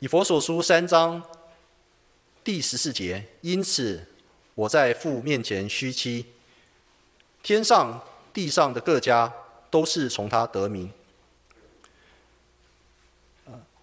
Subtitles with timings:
[0.00, 1.22] 以佛所书三章
[2.42, 4.06] 第十四节，因此
[4.54, 6.24] 我在父面前屈膝，
[7.42, 8.02] 天上
[8.32, 9.30] 地上的各家
[9.70, 10.90] 都是从他得名，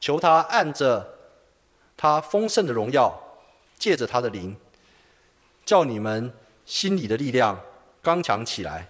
[0.01, 1.19] 求他按着
[1.95, 3.37] 他丰盛的荣耀，
[3.77, 4.57] 借着他的灵，
[5.67, 6.33] 叫你们
[6.65, 7.61] 心里的力量
[8.01, 8.89] 刚强起来，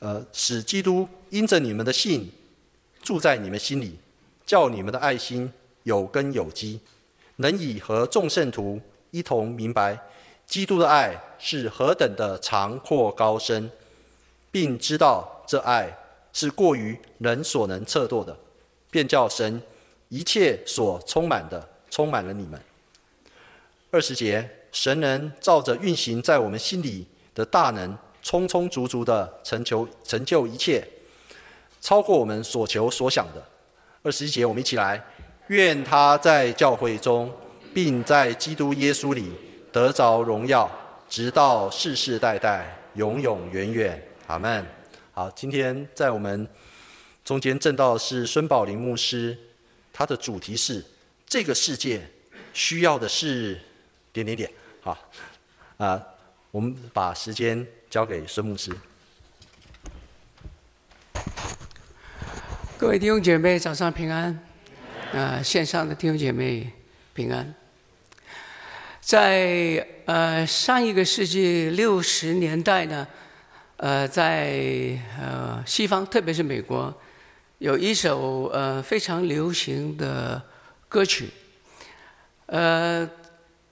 [0.00, 2.32] 呃，使基督因着你们的信
[3.00, 4.00] 住在你们心里。
[4.46, 5.52] 叫你们的爱心
[5.82, 6.80] 有根有基，
[7.36, 8.80] 能以和众圣徒
[9.10, 9.98] 一同明白
[10.46, 13.68] 基督的爱是何等的长阔高深，
[14.52, 15.98] 并知道这爱
[16.32, 18.36] 是过于人所能测度的，
[18.90, 19.60] 便叫神
[20.08, 22.60] 一切所充满的充满了你们。
[23.90, 30.86] 二十节，神能照着运行在我们心里的大能，充充足足的成就成就一切，
[31.80, 33.42] 超过我们所求所想的。
[34.06, 35.04] 二十一节，我们一起来，
[35.48, 37.28] 愿他在教会中，
[37.74, 39.32] 并在基督耶稣里
[39.72, 40.70] 得着荣耀，
[41.08, 44.00] 直到世世代代，永永远远。
[44.28, 44.64] 阿门。
[45.10, 46.46] 好，今天在我们
[47.24, 49.36] 中间证道是孙宝林牧师，
[49.92, 50.84] 他的主题是
[51.26, 52.00] 这个世界
[52.52, 53.60] 需要的是
[54.12, 54.48] 点点点。
[54.82, 54.96] 好，
[55.78, 56.00] 啊，
[56.52, 58.70] 我们把时间交给孙牧师。
[62.78, 64.24] 各位弟兄姐妹，早上平安！
[65.10, 66.70] 啊、呃，线上的弟兄姐妹
[67.14, 67.54] 平安。
[69.00, 73.08] 在呃上一个世纪六十年代呢，
[73.78, 74.60] 呃，在
[75.18, 76.94] 呃西方，特别是美国，
[77.60, 80.42] 有一首呃非常流行的
[80.86, 81.30] 歌曲。
[82.44, 83.08] 呃，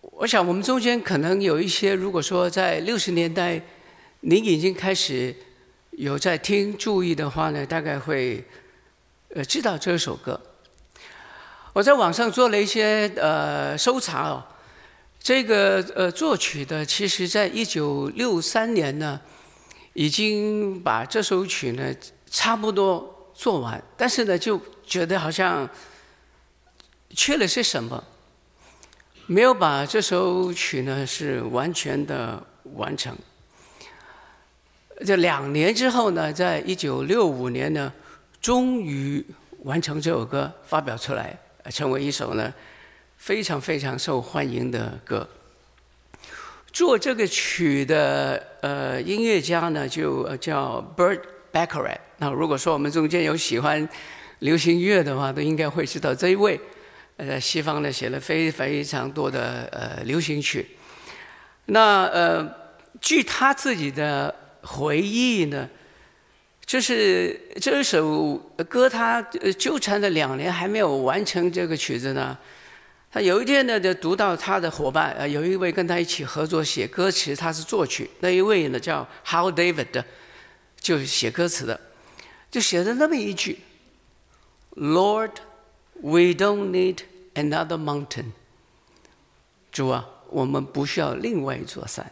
[0.00, 3.60] 我想我们中间可能有一些，如果说在六十年代
[4.20, 5.36] 您已经开始
[5.90, 8.42] 有在听、注意的话呢，大概会。
[9.34, 10.40] 呃，知道这首歌，
[11.72, 14.44] 我在网上做了一些呃收查哦。
[15.18, 19.20] 这个呃作曲的，其实在一九六三年呢，
[19.92, 21.92] 已经把这首曲呢
[22.30, 25.68] 差不多做完，但是呢就觉得好像
[27.10, 28.04] 缺了些什么，
[29.26, 32.40] 没有把这首曲呢是完全的
[32.74, 33.12] 完成。
[35.04, 37.92] 这两年之后呢，在一九六五年呢。
[38.44, 39.24] 终于
[39.60, 41.34] 完成这首歌，发表出来，
[41.70, 42.52] 成为一首呢
[43.16, 45.26] 非常非常受欢迎的歌。
[46.70, 51.96] 做这个曲的呃音乐家呢，就叫 Burt Bacharach。
[52.18, 53.88] 那如果说我们中间有喜欢
[54.40, 56.60] 流行乐的话，都应该会知道这一位。
[57.16, 60.76] 呃，西方呢写了非非常多的呃流行曲。
[61.64, 62.46] 那呃，
[63.00, 65.66] 据他自己的回忆呢。
[66.66, 68.36] 就是这首
[68.68, 69.20] 歌，他
[69.58, 72.36] 纠缠了两年还没有完成这个曲子呢。
[73.12, 80.02] 他有一天呢，就读到他的伙伴，呃，有一位跟他一起合作写歌词，他是作曲，那一位呢叫 How David，
[80.80, 81.78] 就是写歌词的，
[82.50, 83.60] 就写了那么一句
[84.74, 85.32] ：“Lord,
[86.00, 87.00] we don't need
[87.34, 88.32] another mountain。”
[89.70, 92.10] 主啊，我们不需要另外一座山。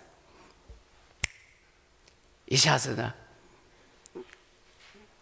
[2.44, 3.14] 一下子呢。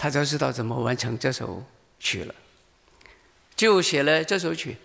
[0.03, 1.63] 他就知道怎么完成这首
[1.99, 2.35] 曲了，
[3.55, 4.79] 就写了这首曲，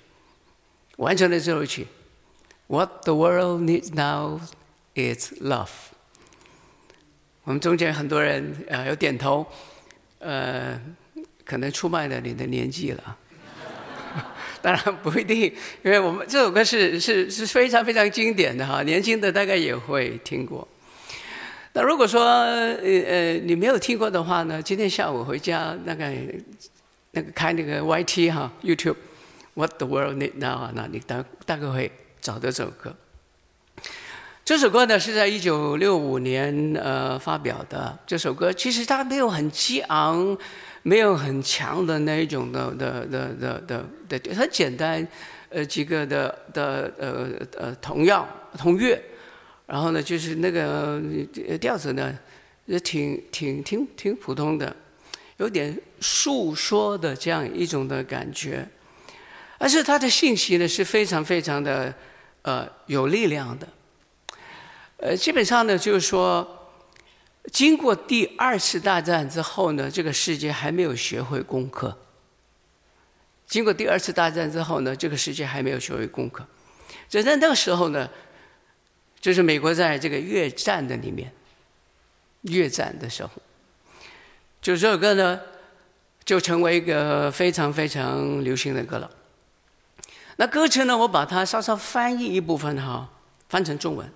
[0.98, 1.88] 完成了这首曲。
[2.68, 4.42] What the world needs now
[4.94, 5.70] is love。
[7.46, 9.48] 我们中间很多人啊有点头，
[10.20, 10.82] 呃，
[11.46, 13.18] 可能出卖了你的年纪了。
[14.62, 15.44] 当然不一定，
[15.82, 20.68] 因为我们这首歌是是是非常非常经典的哈，年轻的大概也会听过。
[21.78, 26.10] 那如果说呃呃你没有听过的话呢，今天下午回家那个
[27.12, 31.92] 那个开那个 YT 哈 YouTube，What the World need now，那你大大概会
[32.22, 32.96] 找到这首歌。
[34.46, 38.00] 这首歌呢是在一九六五年呃发表的。
[38.08, 40.38] 这首歌其实它没有很激昂，
[40.84, 43.62] 没有很强的那一种的的的的
[44.08, 45.06] 的的，很简单
[45.50, 47.28] 呃几个的的呃
[47.58, 48.26] 呃童谣
[48.58, 48.98] 童乐。
[49.68, 51.02] 然后呢，就是那个
[51.60, 52.16] 调子呢，
[52.68, 54.76] 也挺挺挺挺普通的，
[55.38, 58.68] 有点诉说的这样一种的感觉，
[59.58, 61.92] 而是它的信息呢是非常非常的
[62.44, 63.68] 呃有力量的，
[64.98, 66.70] 呃，基本上呢就是说，
[67.52, 71.98] 经过第二次大战之后呢，这个世界还没有学会功课。
[73.48, 76.46] 经过第二次大战之后呢，这个世界还没有学会功课，
[77.10, 78.08] 就在那个时候呢。
[79.26, 81.34] 就是美国在这个越战的里面，
[82.42, 83.32] 越战的时候，
[84.62, 85.42] 就这首歌呢，
[86.24, 89.10] 就成为一个非常非常流行的歌了。
[90.36, 93.10] 那歌词呢，我把它稍稍翻译一部分哈，
[93.50, 94.08] 翻成中文。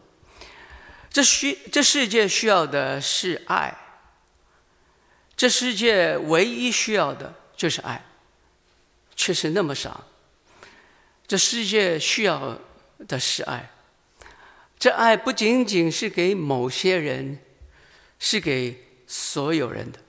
[1.09, 3.75] 这需这世界需要的是爱，
[5.35, 8.05] 这世界唯一需要的就是爱，
[9.15, 10.05] 却是那么少。
[11.25, 12.59] 这世界需要
[13.07, 13.71] 的是爱，
[14.79, 17.37] 这爱不仅仅是给某些人，
[18.17, 19.99] 是给所有人的。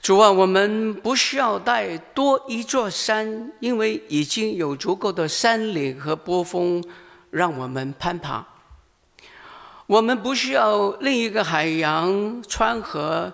[0.00, 6.82] 主啊，我们不需要带多一座山，因为已经有足够的山岭和波峰
[7.30, 8.46] 让我们攀爬。
[9.86, 13.30] 我们不需要另一个海洋川河，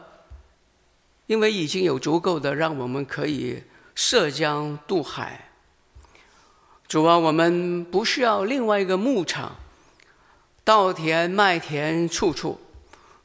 [1.26, 3.62] 因为已经有足够的让我们可以
[3.94, 5.50] 涉江渡海。
[6.88, 9.54] 主啊，我们不需要另外一个牧场，
[10.66, 12.60] 稻田麦田处处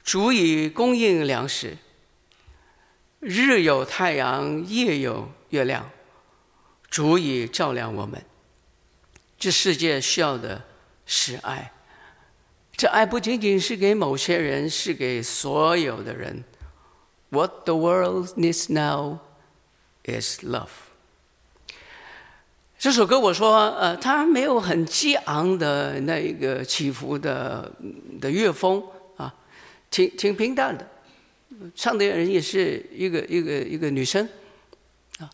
[0.04, 1.76] 足以供应粮食。
[3.20, 5.90] 日有太阳，夜有月亮，
[6.92, 8.24] 足以照亮我们。
[9.40, 10.66] 这世界需要的
[11.08, 11.72] 是爱，
[12.78, 16.44] 这爱不仅仅是给某些人，是给所有的人。
[17.30, 19.18] What the world needs now
[20.04, 20.91] is love。
[22.82, 27.72] 这首歌我说，呃，它没有很激昂的那个起伏的
[28.20, 28.84] 的乐风
[29.18, 29.32] 啊，
[29.92, 30.90] 挺挺平淡的。
[31.76, 34.28] 唱的人也是一个一个一个女生，
[35.20, 35.30] 啊，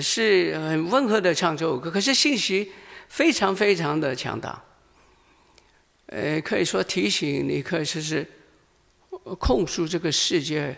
[0.00, 2.72] 是很温和的唱这首歌，可是信息
[3.08, 4.64] 非常非常的强大，
[6.06, 8.26] 呃，可以说提醒你，可以说是
[9.38, 10.74] 控诉这个世界，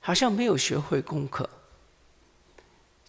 [0.00, 1.48] 好像没有学会功课。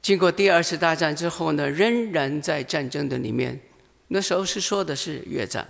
[0.01, 3.60] 经过第二次大战之后呢，仍然在战争的里面，
[4.07, 5.68] 那时候是说的是越战。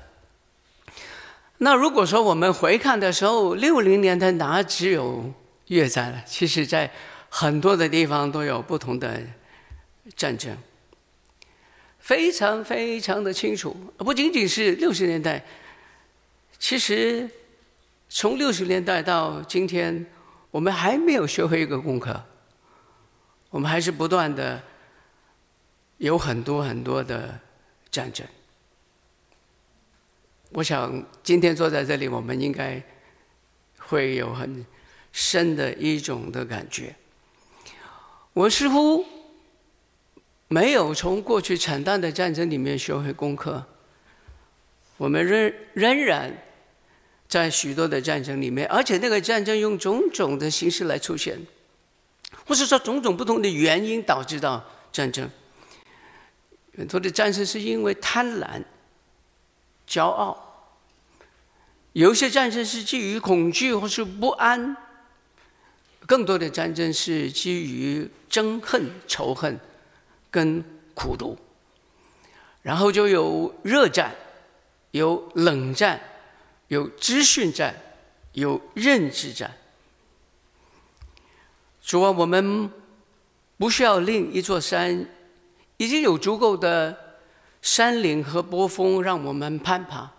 [1.57, 5.33] 那如果说我们回看的时候，六零年代哪只有
[5.67, 6.23] 越战了？
[6.25, 6.89] 其实，在
[7.27, 9.21] 很多的地方都有不同的
[10.15, 10.55] 战争，
[11.99, 13.75] 非常非常的清楚。
[13.97, 15.43] 不仅仅是六十年代，
[16.57, 17.29] 其实
[18.07, 20.05] 从六十年代到今天，
[20.51, 22.23] 我们还没有学会一个功课，
[23.49, 24.61] 我们还是不断的
[25.97, 27.39] 有很多很多的
[27.89, 28.25] 战争。
[30.51, 32.81] 我想今天坐在这里，我们应该
[33.77, 34.65] 会有很
[35.11, 36.95] 深的一种的感觉。
[38.33, 39.05] 我似乎
[40.47, 43.65] 没有从过去惨淡的战争里面学会功课。
[44.97, 46.43] 我们仍仍然
[47.27, 51.39] 在许多的战争里面，而且那个战争用种种的形式来出现，
[52.45, 55.29] 或是说种种不同的原因导致到战争。
[56.77, 58.63] 很多的战争是因为贪婪。
[59.87, 60.37] 骄傲，
[61.93, 64.77] 有些战争是基于恐惧或是不安，
[66.05, 69.59] 更多的战争是基于憎恨、仇恨
[70.29, 71.35] 跟苦毒，
[72.61, 74.15] 然后就有热战，
[74.91, 75.99] 有冷战，
[76.67, 77.75] 有资讯战，
[78.33, 79.51] 有认知战。
[81.89, 82.69] 主啊，我们
[83.57, 85.07] 不需要另一座山，
[85.77, 86.95] 已经有足够的。
[87.63, 90.11] 山岭和波峰让我们攀爬，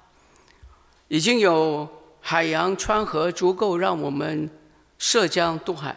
[1.07, 1.89] 已经有
[2.21, 4.51] 海洋川河足够让我们
[4.99, 5.97] 涉江渡海。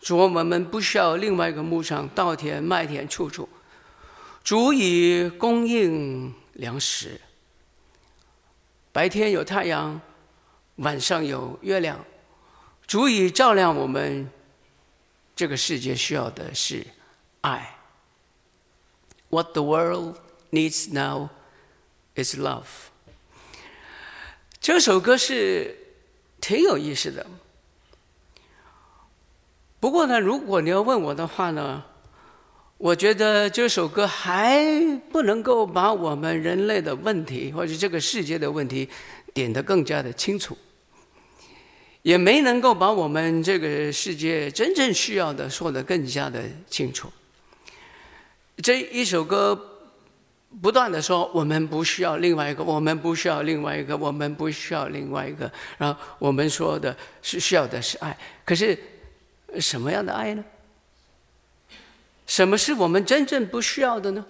[0.00, 3.48] 主，我们不需要另外一个牧场，稻田麦田处处
[4.42, 7.20] 足以供应粮食。
[8.90, 10.00] 白天有太阳，
[10.76, 12.04] 晚上有月亮，
[12.88, 14.28] 足以照亮我们。
[15.36, 16.84] 这个世界需要的是
[17.42, 17.76] 爱。
[19.28, 20.16] What the world
[20.50, 21.28] needs now
[22.16, 22.64] is love。
[24.58, 25.76] 这首歌是
[26.40, 27.24] 挺有意思的。
[29.78, 31.84] 不过呢，如果你要问我的话呢，
[32.78, 38.88] 我觉得这首歌还不能够把我们人类的问题或者这个世界的问题
[39.32, 40.58] 点得更加的清楚，
[42.08, 47.12] 也没能够把我们这个世界真正需要的说得更加的清楚。
[48.62, 49.54] 这一首歌
[50.62, 58.78] 不断的说：“我们不需要另外一个，我们不需要另外一个，我们不需要另外一个。”然后我们说的是需要的是爱，可是
[59.60, 60.42] 什么样的爱呢？
[62.26, 64.24] 什么是我们真正不需要的呢？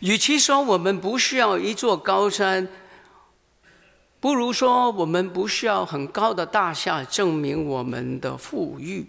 [0.00, 2.68] 与其说我们不需要一座高山，
[4.18, 9.06] 不如说我们不需要很高的大厦证明我们的富裕。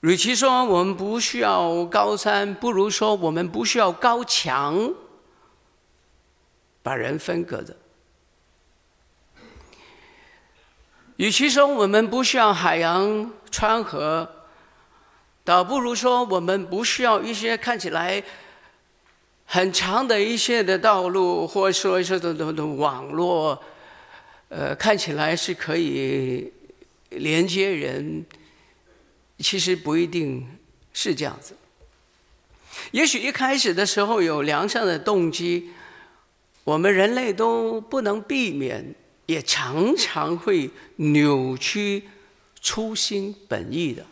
[0.00, 4.94] 与其说我们不需要高山，不如说我们不需要高墙，
[6.82, 7.76] 把人分隔着。
[11.16, 14.30] 与其说我们不需要海洋川河，
[15.42, 18.22] 倒不如说我们不需要一些看起来
[19.50, 23.58] 很长的一些的道路，或者说一些的的的网络，
[24.50, 26.52] 呃，看起来是可以
[27.08, 28.26] 连接人，
[29.38, 30.46] 其实不一定
[30.92, 31.56] 是这样子。
[32.90, 35.70] 也许一开始的时候有良善的动机，
[36.64, 38.94] 我们人类都不能避免。
[39.28, 42.08] 也常常会扭曲
[42.62, 44.06] 初心本意的。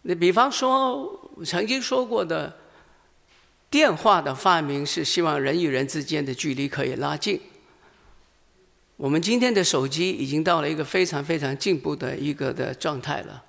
[0.00, 2.56] 那比方说，曾经说过的，
[3.74, 7.40] 电话的发明是希望人与人之间的距离可以拉近。
[8.94, 13.44] 我们今天的手机已经到了一个非常非常进步的一个的状态了。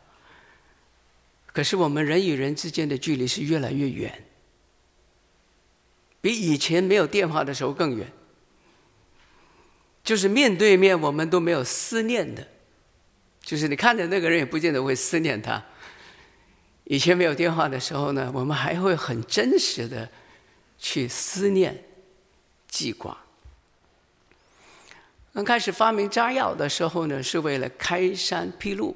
[1.53, 4.25] 可是我们人与人之间的距离是越来越远，
[6.21, 8.11] 比以前没有电话的时候更远。
[10.03, 12.47] 就是面对面，我们都没有思念的，
[13.43, 15.63] 就是你看着那个人，也不见得会思念他。
[16.85, 20.09] 以前没有电话的时候呢，我们还会很真实的
[20.79, 21.83] 去思念、
[22.67, 23.17] 记挂。
[25.33, 28.95] 刚开始发明炸药的时候呢，是为了开山辟路，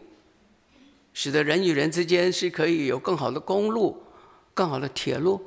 [1.13, 4.01] 使得人与人之间是可以有更好的公路、
[4.53, 5.45] 更好的铁路。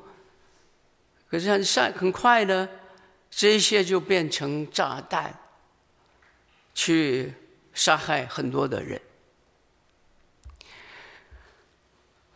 [1.29, 2.69] 可是很很快呢，
[3.31, 5.39] 这些就变成炸弹。
[6.75, 7.35] 去
[7.75, 8.99] 杀害很多的人。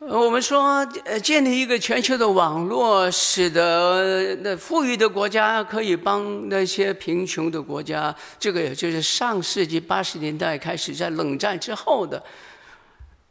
[0.09, 8.15] 我们说，呃，建立一个全球的网络，使得那富裕的国家可以帮那些贫穷的国家。
[8.39, 12.23] 这个也就是上世纪八十年代开始，在冷战之后的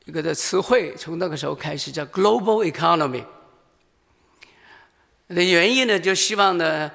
[0.04, 3.24] 一个的词汇，从那个时候开始叫 “global economy”。
[5.30, 6.92] 的原因呢，就希望呢，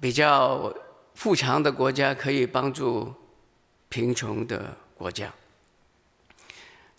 [0.00, 0.72] 比较。
[1.14, 3.12] 富强的国家可以帮助
[3.88, 5.28] 贫穷的国家，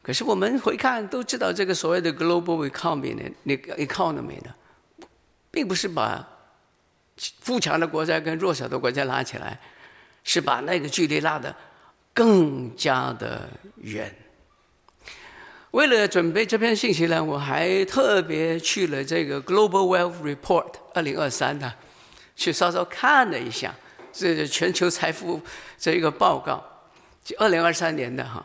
[0.02, 4.56] 可是我们回看都知道，这个所谓的 global economy 呢，那个 economy 呢，
[5.52, 6.28] 并不是把
[7.42, 9.60] 富强的国家跟弱小的国家拉起来，
[10.24, 11.54] 是把那个距离拉得
[12.14, 14.16] 更加的远。
[15.72, 21.72] 为了准备这篇信息呢，我还特别去了这个 Global Wealth Report 二零二三的，
[22.36, 23.76] 去稍稍看了一下。
[24.12, 25.40] 这是全球财富
[25.78, 26.64] 这一个报告，
[27.24, 28.44] 就二零二三年的哈。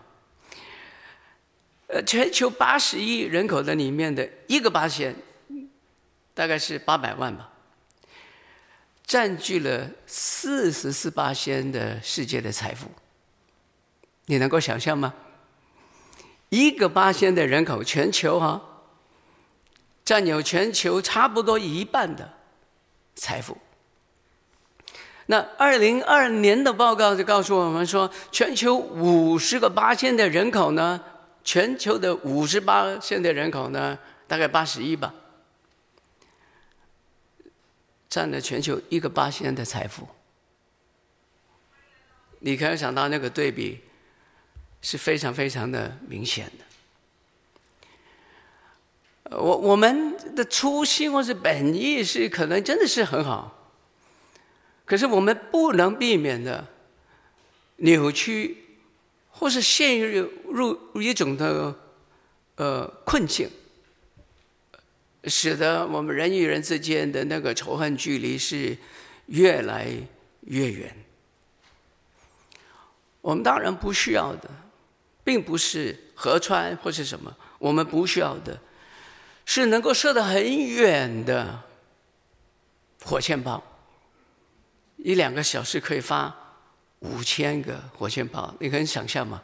[1.86, 5.14] 呃，全球八十亿人口的里面的一个八仙，
[6.32, 7.50] 大概是八百万吧，
[9.06, 12.90] 占据了四十四八仙的世界的财富。
[14.26, 15.14] 你能够想象吗？
[16.48, 18.62] 一个八仙的人口，全球哈，
[20.04, 22.32] 占有全球差不多一半的
[23.14, 23.58] 财富。
[25.26, 31.00] 那二零二二年的报告就告诉我们说，全球五十个八仙的人口呢，
[31.44, 35.14] 全球的五十巴仙的人口呢，大概八十亿吧，
[38.08, 40.08] 占了全球一个八仙的财富。
[42.40, 43.80] 你可以想到那个对比
[44.82, 46.64] 是非常非常的明显的。
[49.38, 53.72] 我我们的初心或是本意是可能真的是很好。
[54.84, 56.66] 可是我们不能避免的
[57.76, 58.63] 扭曲，
[59.36, 61.74] 或是陷入入一种的
[62.54, 63.50] 呃困境，
[65.24, 68.78] 使得我们人与人之间的那个仇恨距离是
[69.26, 69.88] 越来
[70.42, 70.96] 越远。
[73.20, 74.48] 我们当然不需要的，
[75.24, 78.60] 并不是河川或是什么，我们不需要的，
[79.44, 81.60] 是能够射得很远的
[83.02, 83.62] 火箭炮。
[84.98, 86.43] 一两个小时可以发
[87.04, 89.40] 五千个火箭炮，你可以想象吗？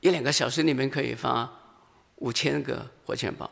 [0.00, 1.50] 一两个小时里面可以发
[2.16, 3.50] 五千个火箭炮，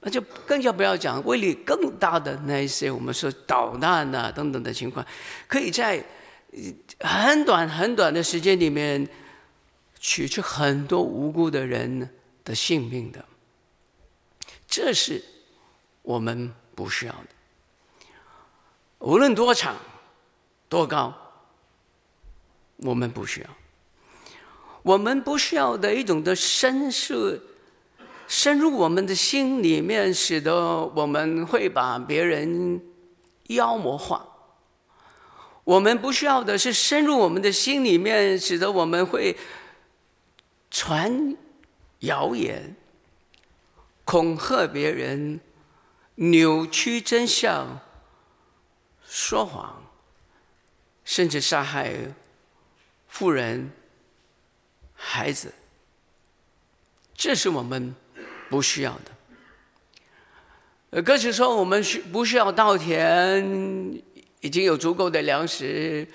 [0.00, 5.04] 那就更加不要讲威力更大的那一些，我们说导弹啊等等的情况，
[5.48, 6.04] 可以在
[7.00, 9.08] 很短很短的时间里面
[9.98, 12.08] 取去很多无辜的人
[12.44, 13.24] 的性命的，
[14.66, 15.22] 这是
[16.02, 16.52] 我们。
[16.72, 17.28] 不需要的，
[19.00, 19.76] 无论多长、
[20.68, 21.12] 多高，
[22.76, 23.46] 我们不需要。
[24.82, 27.40] 我们不需要的一种的深是
[28.28, 32.80] 深入我们的心里面，使得我们会把别人
[33.48, 34.26] 妖魔化。
[35.64, 39.36] 我们不需要的是深入我们的心里面，使得我们会
[40.70, 41.36] 传
[42.00, 42.76] 谣言、
[44.04, 45.40] 恐吓别人。
[46.16, 47.80] 扭曲真相，
[49.12, 49.82] 说谎，
[51.04, 51.92] 甚至杀害
[53.08, 53.72] 妇人、
[54.94, 55.52] 孩子，
[57.12, 57.92] 这是我们
[58.48, 59.10] 不需要的。
[60.90, 64.00] 呃，歌词说我们需不需要稻田，
[64.40, 66.06] 已经有足够的粮食。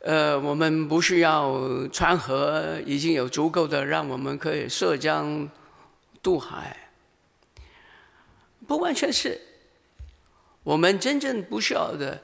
[0.00, 1.56] 呃，我们不需要
[1.92, 5.48] 川河，已经有足够的让我们可以涉江
[6.20, 6.76] 渡海。
[8.66, 9.40] 不完全是，
[10.68, 12.22] 我们真正不需要的，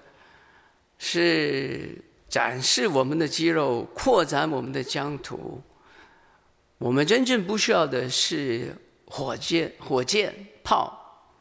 [0.98, 1.96] 是
[2.28, 5.62] 展示我们的肌肉，扩展我们的疆土。
[6.76, 11.32] 我们真正不需要的是火箭、火箭炮，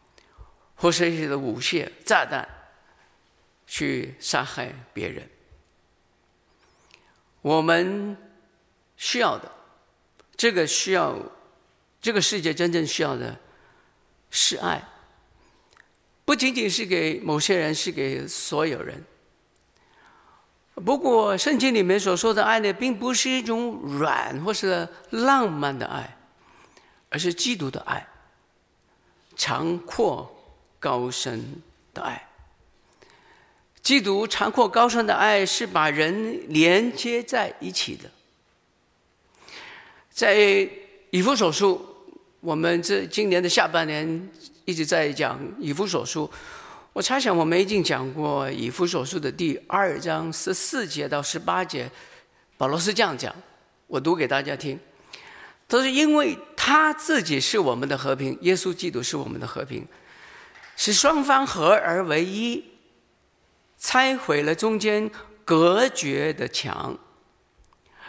[0.76, 2.48] 或是一些的武器、炸弹，
[3.68, 5.30] 去杀害别人。
[7.42, 8.16] 我们
[8.96, 9.52] 需要的，
[10.38, 11.20] 这个需要，
[12.02, 13.38] 这个世界真正需要的
[14.30, 14.82] 是爱，
[16.26, 19.04] 不仅仅是给某些人，是给所有人。
[20.76, 26.18] 不过，圣经里面所说的爱呢，并不是一种软或是浪漫的爱，
[27.10, 28.08] 而是基督的爱，
[29.36, 30.34] 长阔
[30.80, 31.62] 高深
[31.94, 32.28] 的爱。
[33.82, 38.10] 基督长阔高深的爱是把人连接在一起的。
[40.10, 40.68] 在
[41.12, 41.86] 以弗所书，
[42.40, 44.30] 我们这今年的下半年
[44.66, 46.30] 一直在讲以弗所书。
[46.94, 51.90] 我猜想我们已经讲过以弗所书的第二章十四节到十八节，
[52.58, 53.34] 保罗是这样讲，
[53.88, 54.80] 我读给大家听。
[55.68, 59.88] 都是因为他自己是我们的和平，耶稣基督是我们的和平，
[60.76, 62.64] 使双方合而为一。
[63.86, 65.12] 拆毁了中间
[65.44, 66.98] 隔绝的墙，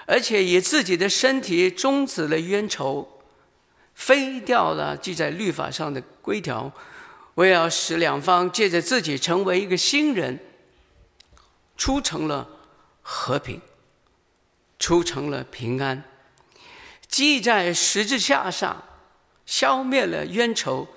[0.06, 3.13] 而且以自己的身体终止了冤仇，
[3.94, 6.72] 废掉了记在律法上的规条，
[7.34, 10.38] 为要使两方借着自己成为一个新人，
[11.76, 12.48] 促成了
[13.02, 13.60] 和平，
[14.78, 16.04] 促成了平安，
[17.08, 18.82] 记在十字架上，
[19.46, 20.88] 消灭了冤仇。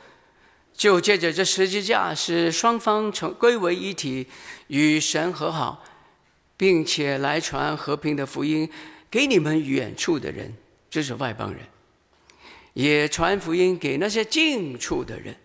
[0.73, 4.27] 就借着这十字架，使双方成归为一体，
[4.67, 5.83] 与神和好，
[6.55, 8.69] 并且来传和平的福音
[9.09, 10.55] 给你们远处的人，
[10.87, 11.61] 这是外邦人，
[12.77, 15.35] 也传福音给那些近处的人，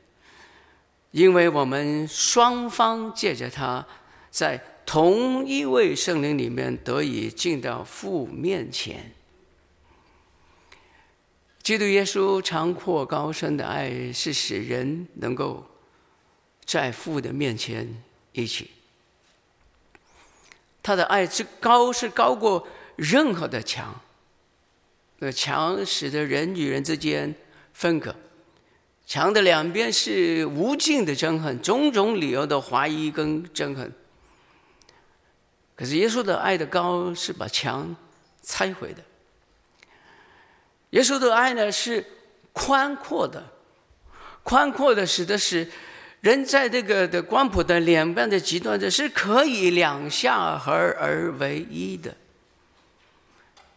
[1.13, 3.87] 因为我们双方借着他，
[4.31, 9.15] 在同一位圣灵里面得以进到父面前。
[11.63, 15.67] 基督耶稣长阔高深的爱，是使人能够
[16.67, 18.71] 在父的面前一起。
[20.83, 23.99] 他的爱之高，是高过任何的墙。
[25.25, 27.33] 那墙使得人与人之间
[27.73, 28.13] 分隔，
[29.07, 33.93] 墙的两边是无尽的憎恨，种种理由的怀疑跟憎恨。
[35.77, 37.95] 可是耶稣的爱的高，是把墙
[38.43, 39.01] 拆毁的。
[40.91, 42.05] 耶稣的爱呢，是
[42.53, 43.47] 宽阔的，
[44.43, 45.71] 宽阔的使得使
[46.21, 52.13] 人在这个的光谱的两边的极端的是可以两下合而为一的。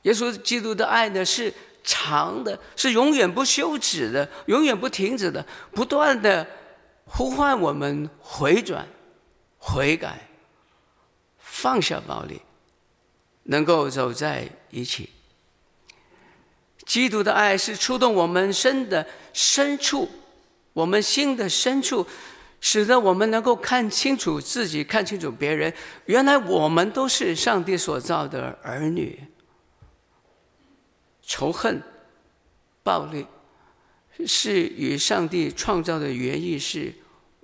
[0.06, 1.52] 耶稣基督的爱呢，是
[1.84, 6.46] 长的，是永远不休止的，永远不停止的，不断的
[7.06, 8.88] 呼唤我们回转、
[9.58, 10.30] 悔改、
[11.40, 12.40] 放下暴力，
[13.44, 15.10] 能够走在一起。
[16.86, 20.08] 基督的爱是触动我们身的深处，
[20.74, 22.06] 我们心的深处，
[22.62, 25.74] 使得我们能够看清楚自己，看清楚别人。
[26.06, 29.20] 原来我们都是上帝所造的儿女。
[31.26, 31.82] 仇恨、
[32.84, 33.26] 暴力，
[34.26, 36.94] 是与上帝创造的原意是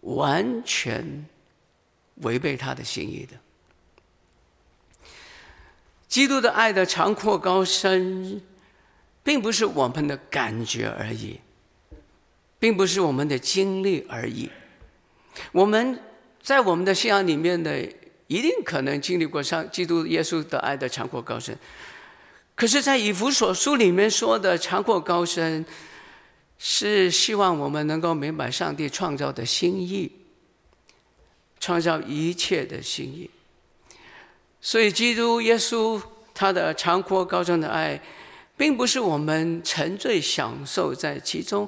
[0.01, 1.25] 完全
[2.15, 3.37] 违背他的心意的。
[6.07, 8.41] 基督的爱的长阔高深。
[9.23, 11.39] 并不是我们的感觉而已，
[12.57, 14.49] 并不是我们的经历而已。
[15.51, 15.99] 我们
[16.41, 17.87] 在我们的信仰里面的，
[18.25, 21.55] 一定可能经历过上基督耶稣的爱的长阔高深。
[22.61, 25.65] 可是，在以弗所书里面说的长阔高深，
[26.59, 30.11] 是希望我们能够明白上帝创造的心意，
[31.59, 33.27] 创造一切的心意。
[34.61, 35.99] 所以，基督耶稣
[36.35, 37.99] 他的长阔高深的爱。
[38.55, 41.67] 并不是我们沉醉享受在其中，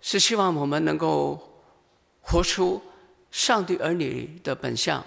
[0.00, 1.64] 是希望我们能够
[2.20, 2.80] 活出
[3.32, 5.04] 上帝儿女的本相，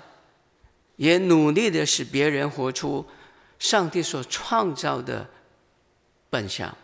[0.98, 3.06] 也努力的使别人活出
[3.64, 5.26] 上帝所创造的
[6.30, 6.76] 本相。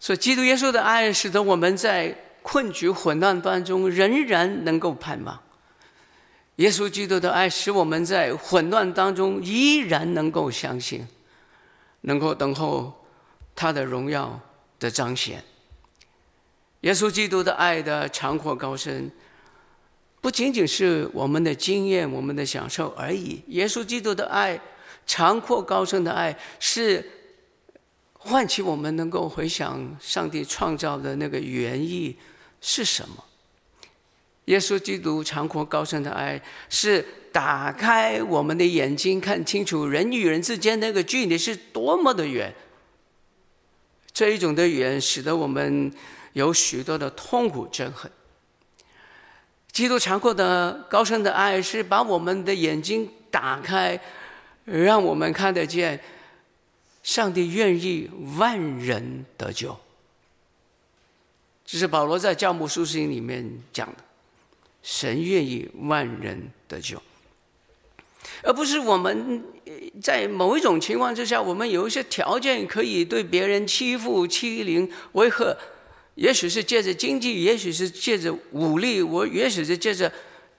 [0.00, 5.38] 所以，基督耶稣的爱使得我们在困局混乱当中仍然能够盼望，
[6.56, 11.06] 耶稣基督的爱使我们在混乱当中依然能够相信，
[12.00, 13.04] 能够等候
[13.54, 14.40] 他的荣耀
[14.80, 15.44] 的彰显。
[16.80, 19.12] 耶稣基督的爱的长阔高深，
[20.22, 23.44] 不仅仅是我们的经验、我们的享受而已。
[23.48, 24.58] 耶稣基督的爱，
[25.06, 27.04] 长阔高深的爱，是
[28.14, 32.16] 唤起我们能够回想上帝创造的那个原意
[32.60, 33.24] 是什么。
[34.46, 42.52] 耶稣基督长阔高深的爱，是打开我们的眼睛，看清楚人与人之间那个距离是多么的远。
[44.12, 45.92] 这一种的远，使得我们
[46.32, 48.10] 有许多的痛苦憎恨。
[49.70, 53.98] 基督长阔的高深的爱，是把我们的眼睛打开，
[54.64, 56.00] 让我们看得见
[57.02, 59.76] 上帝愿意万人得救。
[61.64, 63.96] 这是保罗在教牧书信里面讲的。
[64.84, 67.00] 神愿意万人得救，
[68.42, 69.40] 而不是我们
[70.02, 75.56] 在某一种情况之下，我们有一些条件可以对别人欺负、欺凌、威吓，
[76.16, 80.12] 也许是借着经济，也许是借着武力，我也许是借着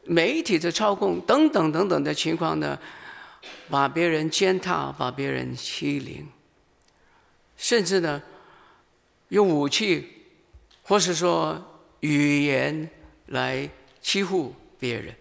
[0.05, 2.79] 媒体的操控等等等等的情况呢，
[3.69, 6.27] 把别人践踏，把别人欺凌，
[7.57, 8.21] 甚至呢，
[9.29, 10.25] 用武器，
[10.81, 12.89] 或是说语言
[13.27, 13.69] 来。
[14.05, 15.15] 欺负别人，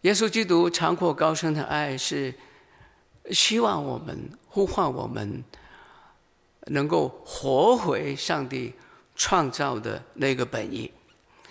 [0.00, 2.34] 耶稣基督长阔高深的爱是
[3.30, 5.44] 希望我们呼唤我们
[6.62, 8.74] 能够活回上帝
[9.14, 10.92] 创造的那个本意，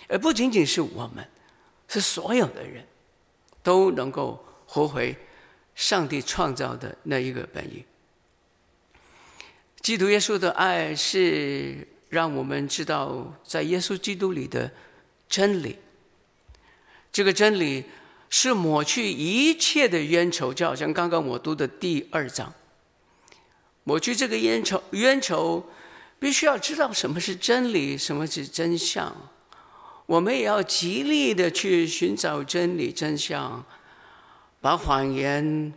[0.06, 1.26] 而不仅仅是我们，
[1.88, 2.86] 是所有的人
[3.62, 5.16] 都能够活回
[5.74, 7.84] 上帝创造的那一个本意。
[9.80, 14.70] 基督耶稣的爱是让我们知道，在耶稣基督里的。
[15.28, 15.76] 真理，
[17.10, 17.84] 这个真理
[18.30, 22.54] 是抹去一切的冤仇，就好像刚刚我读的第二章，
[23.82, 25.68] 抹去这个冤仇，冤仇
[26.20, 29.12] 必须要知道什么是真理，什么是真相。
[30.06, 33.66] 我们也要极力的去寻找真理真相，
[34.60, 35.72] 把谎言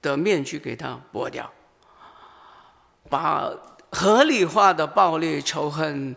[0.00, 1.52] 的面具给它剥掉，
[3.08, 3.50] 把
[3.90, 6.16] 合理化的暴力仇恨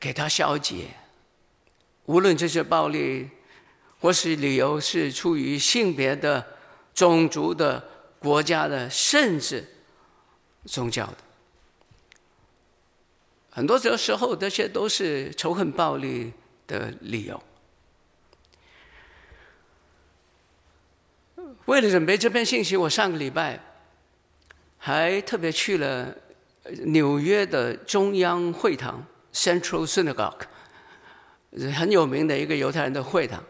[0.00, 0.88] 给他消解。
[2.06, 3.30] 无论这些暴力，
[4.00, 6.46] 或是理由是出于性别的、
[6.94, 7.82] 种族的、
[8.18, 9.66] 国家的，甚至
[10.66, 11.16] 宗教的，
[13.50, 16.32] 很多时候这些都是仇恨暴力
[16.66, 17.42] 的理由。
[21.66, 23.58] 为了准备这篇信息，我上个礼拜
[24.78, 26.14] 还特别去了
[26.86, 30.46] 纽约的中央会堂 （Central Synagogue）。
[31.72, 33.40] 很有名的一个犹太人的会堂，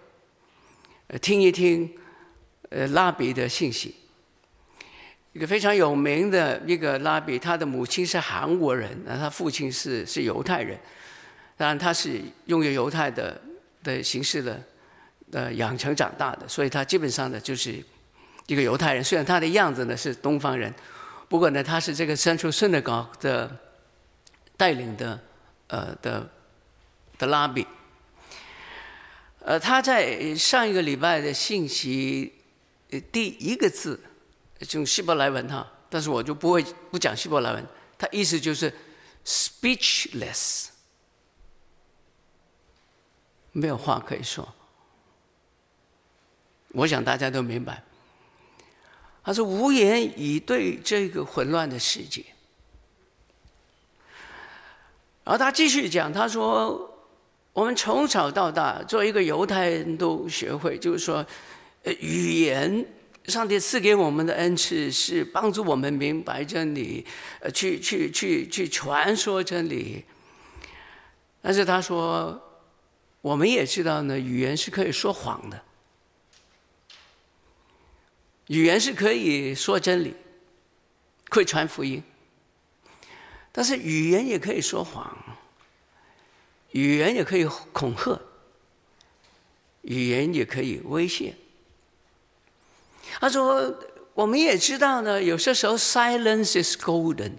[1.23, 1.91] 听一听，
[2.69, 3.95] 呃，拉比的信息。
[5.33, 10.79] 一个非常有名的一个拉比，他的母亲是韩国人，那他父亲是是犹太人，
[11.57, 13.41] 当然他是用犹太的
[13.83, 14.63] 的形式的
[15.35, 17.85] 呃养成长大的，所以他基本上呢就是
[18.47, 19.05] 一个犹太人。
[19.05, 20.73] 虽然他的样子呢是东方人，
[21.29, 23.55] 不过呢他是这个 Central Synagogue 的
[24.57, 25.20] 带领的
[25.66, 26.31] 呃的
[27.18, 27.66] 的拉比。
[29.40, 32.33] 呃，他在上一个礼拜的信息，
[33.12, 34.01] 第一个字
[34.73, 37.66] 用希伯来文哈，但是我就不会不讲希伯来文，
[37.99, 38.73] 他意思就是
[39.27, 40.68] speechless，
[43.53, 44.49] 没有话可以说。
[46.75, 47.83] 我想大家都明白，
[49.25, 52.25] 他说无言以对这个混乱的世界。
[55.25, 56.91] 然后他继续讲，他说。
[57.55, 61.25] 我们从小到大，做一个犹太人都学会，就是说，
[62.01, 62.85] 语言，
[63.27, 67.07] 上帝赐给我们的恩赐是帮助我们明白真理，
[67.39, 70.05] 呃，去去去去传说真理。
[71.41, 72.43] 但是他说，
[73.21, 75.63] 我们也知道呢，语言是可以说谎的，
[78.49, 80.15] 语言是可以说真理，
[81.29, 82.03] 可以传福音，
[83.51, 85.17] 但是语言也可以说谎。
[86.73, 88.21] 语言也可以恐吓，
[89.83, 91.37] 语言也可以威胁。
[93.21, 93.73] 他说
[94.13, 97.33] ：“我们也知道呢，有些时候 silence is golden。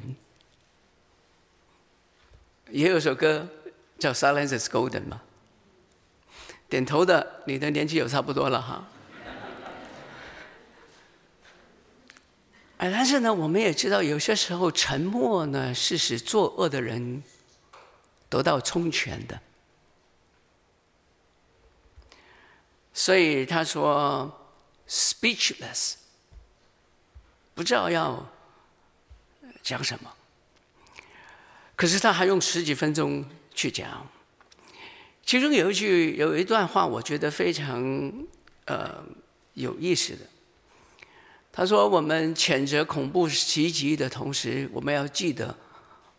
[2.69, 3.47] 也有首歌
[3.99, 5.21] 叫 Silence is golden 嘛。
[6.69, 8.87] 点头的，你的年纪有差不多了哈。
[12.91, 17.23] 但是呢，我们也知道，有些时候沉默呢，是使作恶的人。”
[18.27, 19.39] 得到充权的，
[22.91, 24.51] 所以他说
[24.89, 25.93] speechless，
[27.53, 28.27] 不知道要
[29.61, 30.11] 讲什么。
[31.75, 34.05] 可是他还用十几分钟去讲。
[35.23, 38.11] 其中有一句，有一段话，我觉得非常
[38.65, 39.05] 呃
[39.53, 40.25] 有意思的。
[41.57, 45.55] 他说：“我们谴责恐怖袭击的同时，我们要记得，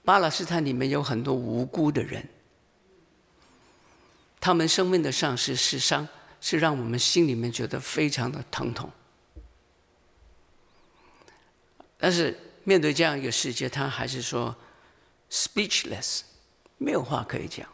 [0.03, 2.27] 巴勒斯坦里面有很多无辜的人，
[4.40, 6.09] 他们生命的丧失是伤，
[6.40, 8.90] 是让我们心里面觉得非常的疼痛。
[11.99, 14.57] 但是面对这样一个世界，他还是说
[15.31, 16.22] speechless，
[16.79, 17.68] 没有话可以讲。”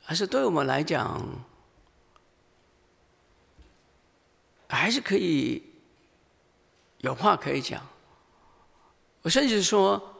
[0.00, 1.44] 还是对我们来讲，
[4.76, 5.62] 还是可以
[6.98, 7.86] 有话可以讲。
[9.22, 10.14] 我甚至说，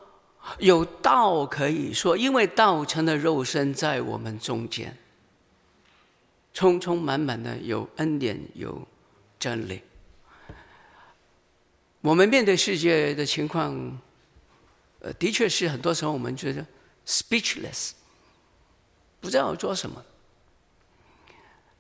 [0.58, 4.96] 有道可以说，因为道成了肉身在我们中间，
[6.52, 8.86] 充充满满的有恩典，有
[9.38, 9.82] 真理。
[12.00, 14.00] 我们面对世界的情况，
[15.00, 16.64] 呃，的确是很多时候我们觉得
[17.06, 17.92] speechless。
[19.20, 20.04] 不知道做什么，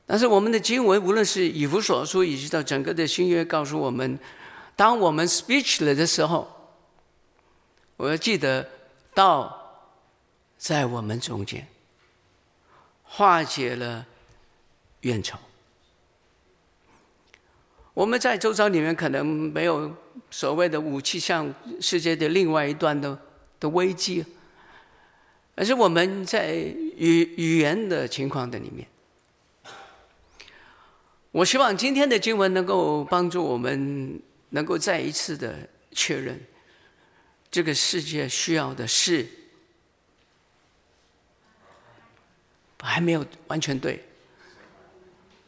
[0.08, 4.18] 但是我们的经文，无论是以弗所书，以及到整个的新约，告诉我们，
[4.74, 6.48] 当我们 speech 了的时候，
[7.98, 8.66] 我要记得
[9.12, 9.84] 道
[10.56, 11.68] 在我们中间，
[13.02, 14.06] 化解了
[15.02, 15.36] 冤仇。
[17.92, 19.94] 我们在周遭里面可能没有
[20.30, 23.20] 所谓的武器，像世界的另外一端的
[23.60, 24.24] 的危机。
[25.54, 28.88] 而是我们在语语言的情况的里面，
[31.30, 36.40] 我希望今天的经文能够帮助我们，能够再一次的确认，
[37.50, 39.28] 这个世界需要的是，
[42.80, 44.04] 还没有完全对。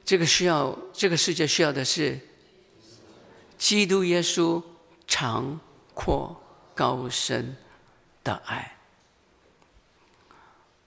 [0.05, 2.19] 这个需要，这个世界需要的是，
[3.57, 4.63] 基督耶稣
[5.07, 5.59] 长
[5.95, 6.39] 阔
[6.75, 7.57] 高深
[8.23, 8.77] 的爱。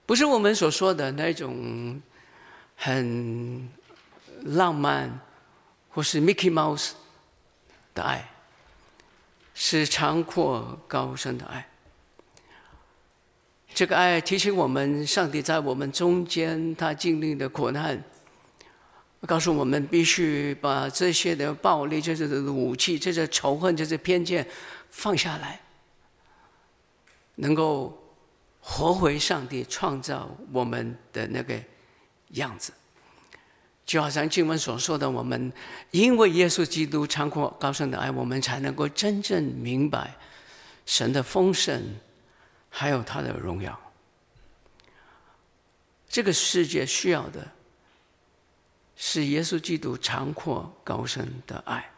[0.06, 2.00] 不是我们所说的那种
[2.76, 3.66] 很
[4.44, 5.20] 浪漫，
[5.90, 6.92] 或是 Mickey Mouse
[7.92, 8.30] 的爱，
[9.52, 11.68] 是长阔高深的爱。
[13.74, 18.02] 这个爱提醒我们，上帝在我们中间，他经历的苦难，
[19.26, 24.46] 告诉我们必须把这些的暴力、这些的武器、这些仇恨、这些偏见
[24.90, 25.60] 放下来，
[27.34, 28.00] 能够。
[28.66, 31.54] 活回上帝创造我们的那个
[32.28, 32.72] 样子，
[33.84, 35.52] 就好像经文所说的，我们
[35.90, 40.16] 因为耶稣基督长阔高深的爱，我们才能够真正明白
[40.86, 41.82] 神的丰盛，
[42.70, 43.78] 还有他的荣耀。
[46.08, 47.52] 这个世界需要的
[48.96, 51.90] 是耶稣基督长阔高深的爱，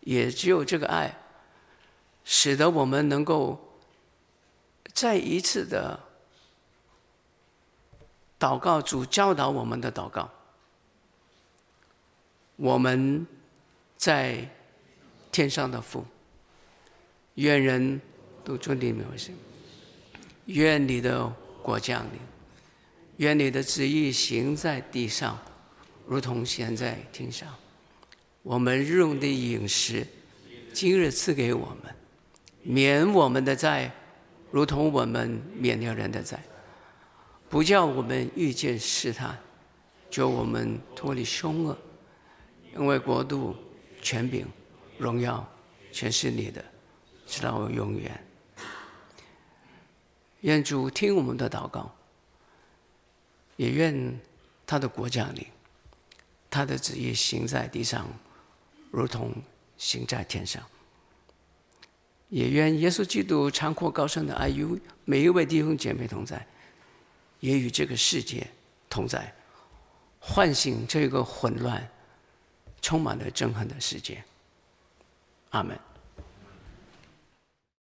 [0.00, 1.18] 也只有这个爱，
[2.24, 3.66] 使得我们能够。
[4.92, 5.98] 再一次的
[8.40, 10.30] 祷告，主教导我们的祷告。
[12.56, 13.26] 我们
[13.98, 14.48] 在
[15.30, 16.04] 天上的父，
[17.34, 18.00] 愿人
[18.42, 19.34] 都尊你为圣。
[20.46, 21.28] 愿你的
[21.62, 22.18] 国降临，
[23.18, 25.38] 愿你的旨意行在地上，
[26.06, 27.54] 如同行在天上。
[28.42, 30.06] 我们日用的饮食，
[30.72, 31.94] 今日赐给我们，
[32.62, 33.92] 免我们的债。
[34.50, 36.42] 如同我们免了人的债，
[37.50, 39.36] 不叫我们遇见试探，
[40.08, 41.76] 救我们脱离凶恶，
[42.76, 43.56] 因为国度、
[44.00, 44.46] 权柄、
[44.96, 45.44] 荣耀，
[45.90, 46.64] 全是你的，
[47.26, 48.24] 直到永远。
[50.42, 51.92] 愿主听我们的祷告，
[53.56, 54.20] 也愿
[54.64, 55.44] 他的国降临，
[56.48, 58.06] 他的旨意行在地上，
[58.92, 59.34] 如同
[59.76, 60.62] 行在天上。
[62.28, 66.46] 也愿耶稣基督长阔高深的爱与每一位弟兄姐妹同在，
[67.40, 68.46] 也与这个世界
[68.88, 69.34] 同在，
[70.20, 71.90] 唤醒这个混乱、
[72.80, 74.22] 充满了憎恨的世界。
[75.50, 75.78] 阿门。